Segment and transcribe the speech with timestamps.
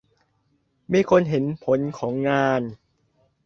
[0.93, 2.61] มีคนเห็นผลของงาน